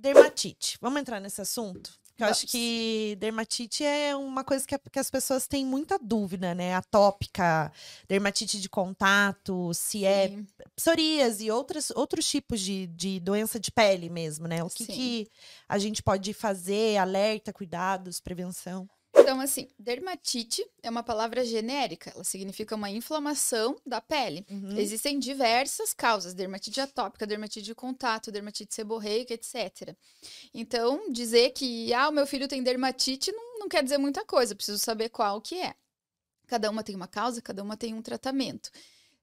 [0.00, 0.78] dermatite.
[0.80, 2.00] Vamos entrar nesse assunto?
[2.18, 6.74] Eu acho que dermatite é uma coisa que, que as pessoas têm muita dúvida, né?
[6.74, 7.72] Atópica,
[8.06, 10.46] dermatite de contato, se é Sim.
[10.76, 14.62] psoríase e outros, outros tipos de, de doença de pele mesmo, né?
[14.62, 15.30] O que, que
[15.66, 16.98] a gente pode fazer?
[16.98, 18.88] Alerta, cuidados, prevenção.
[19.30, 24.44] Então, assim, dermatite é uma palavra genérica, ela significa uma inflamação da pele.
[24.50, 24.76] Uhum.
[24.76, 29.94] Existem diversas causas, dermatite atópica, dermatite de contato, dermatite seborreica, etc.
[30.52, 34.52] Então, dizer que, ah, o meu filho tem dermatite não, não quer dizer muita coisa,
[34.52, 35.76] preciso saber qual que é.
[36.48, 38.68] Cada uma tem uma causa, cada uma tem um tratamento.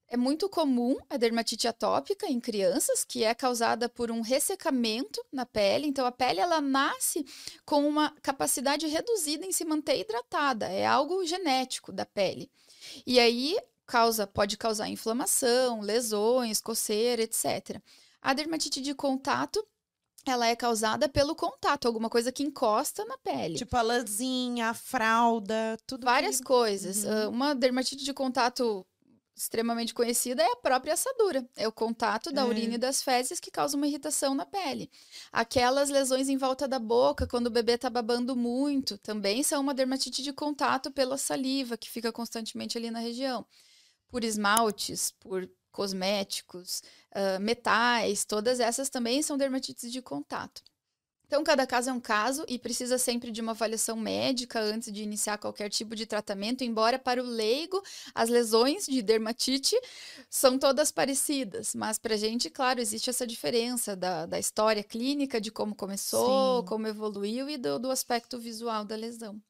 [0.10, 5.46] É muito comum a dermatite atópica em crianças, que é causada por um ressecamento na
[5.46, 5.88] pele.
[5.88, 7.26] Então, a pele ela nasce
[7.66, 10.68] com uma capacidade reduzida em se manter hidratada.
[10.68, 12.50] É algo genético da pele.
[13.06, 17.82] E aí causa, pode causar inflamação, lesões, coceira, etc.
[18.22, 19.66] A dermatite de contato
[20.26, 23.56] ela é causada pelo contato, alguma coisa que encosta na pele.
[23.56, 26.44] Tipo a lãzinha, a fralda, tudo Várias que...
[26.44, 27.06] coisas.
[27.06, 27.12] Uhum.
[27.12, 28.86] Ah, Uma dermatite de contato
[29.38, 31.48] extremamente conhecida é a própria assadura.
[31.56, 32.46] É o contato da É.
[32.46, 34.90] urina e das fezes que causa uma irritação na pele.
[35.32, 39.74] Aquelas lesões em volta da boca, quando o bebê tá babando muito, também são uma
[39.74, 43.46] dermatite de contato pela saliva, que fica constantemente ali na região.
[44.10, 46.82] Por esmaltes, por cosméticos,
[47.14, 50.64] ah, metais, todas essas também são dermatites de contato.
[51.28, 55.04] Então, cada caso é um caso e precisa sempre de uma avaliação médica antes de
[55.04, 57.84] iniciar qualquer tipo de tratamento, embora para o leigo
[58.16, 59.78] as lesões de dermatite
[60.30, 65.42] são todas parecidas, mas para a gente, claro, existe essa diferença da, da história clínica,
[65.42, 66.66] de como começou, Sim.
[66.66, 69.42] como evoluiu e do, do aspecto visual da lesão.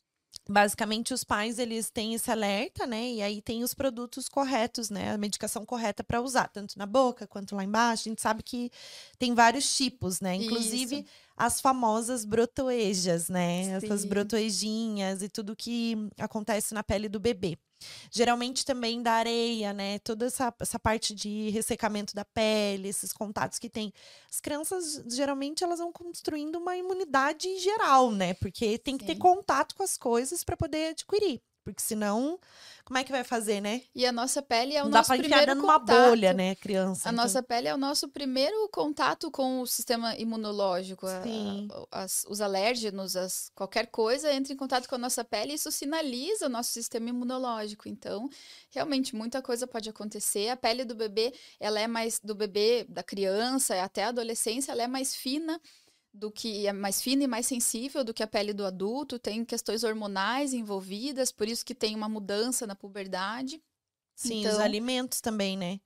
[0.50, 3.12] Basicamente, os pais, eles têm esse alerta, né?
[3.12, 5.12] E aí tem os produtos corretos, né?
[5.12, 8.04] A medicação correta para usar, tanto na boca quanto lá embaixo.
[8.08, 8.72] A gente sabe que
[9.18, 10.36] tem vários tipos, né?
[10.36, 11.10] Inclusive, Isso.
[11.38, 13.70] As famosas brotoejas, né?
[13.74, 14.08] Essas Sim.
[14.08, 17.58] brotoejinhas e tudo que acontece na pele do bebê.
[18.12, 20.00] Geralmente também da areia, né?
[20.00, 23.94] Toda essa, essa parte de ressecamento da pele, esses contatos que tem.
[24.32, 28.34] As crianças, geralmente, elas vão construindo uma imunidade geral, né?
[28.34, 31.40] Porque tem que ter contato com as coisas para poder adquirir.
[31.68, 32.40] Porque senão,
[32.86, 33.82] como é que vai fazer, né?
[33.94, 36.10] E a nossa pele é o Não dá nosso pra enfiar primeiro dentro numa contato.
[36.10, 37.10] bolha, né, criança?
[37.10, 41.06] A Então, nossa pele é o nosso primeiro contato com o sistema imunológico.
[41.06, 41.68] A- Sim.
[41.92, 45.56] a- as- os alérgenos, as- qualquer coisa entra em contato com a nossa pele e
[45.56, 47.90] isso sinaliza o nosso sistema imunológico.
[47.90, 48.30] Então,
[48.70, 50.48] realmente, muita coisa pode acontecer.
[50.48, 54.84] A pele do bebê, ela é mais do bebê, da criança até a adolescência, ela
[54.84, 55.60] é mais fina
[56.18, 59.46] do que é mais fina e mais sensível do que a pele do adulto, tem
[59.46, 63.62] questões hormonais envolvidas, por isso que tem uma mudança na puberdade.
[64.16, 65.80] Sim, os então- alimentos também, né?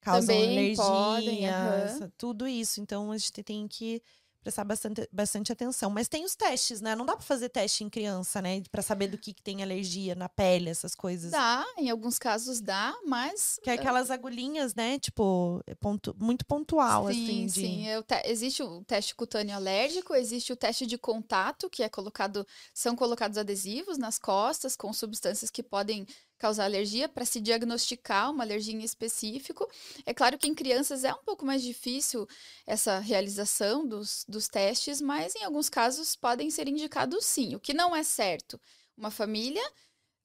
[0.00, 2.80] Causam Também alergia, podem, essa- tudo isso.
[2.80, 4.00] Então a gente tem que
[4.48, 5.90] prestar bastante, bastante atenção.
[5.90, 6.96] Mas tem os testes, né?
[6.96, 8.62] Não dá pra fazer teste em criança, né?
[8.72, 11.30] Pra saber do que, que tem alergia na pele, essas coisas.
[11.30, 14.98] Dá, em alguns casos dá, mas Que é aquelas agulhinhas, né?
[14.98, 17.46] Tipo, é pontu- muito pontual, sim, assim.
[17.46, 17.52] De...
[17.52, 17.86] sim.
[17.88, 21.88] é o te- existe o teste cutâneo alérgico, existe o teste de contato, que é
[21.88, 26.06] colocado, são colocados adesivos nas costas com substâncias que podem
[26.38, 29.68] causar alergia para se diagnosticar uma alergia em específico.
[30.06, 32.26] É claro que em crianças é um pouco mais difícil
[32.66, 37.54] essa realização dos, dos testes, mas em alguns casos podem ser indicados sim.
[37.54, 38.60] O que não é certo,
[38.96, 39.62] uma família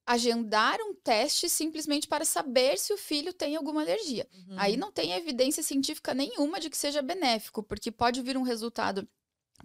[0.06, 4.28] agendar um teste simplesmente para saber se o filho tem alguma alergia.
[4.34, 4.56] Uhum.
[4.58, 9.08] Aí não tem evidência científica nenhuma de que seja benéfico, porque pode vir um resultado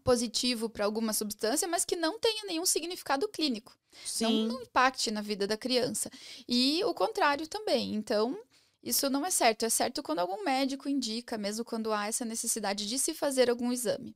[0.05, 3.77] positivo para alguma substância, mas que não tenha nenhum significado clínico.
[4.21, 4.47] Não, Sim.
[4.47, 6.11] não impacte na vida da criança.
[6.49, 7.95] E o contrário também.
[7.95, 8.39] Então,
[8.83, 9.65] isso não é certo.
[9.65, 13.73] É certo quando algum médico indica, mesmo quando há essa necessidade de se fazer algum
[13.73, 14.15] exame.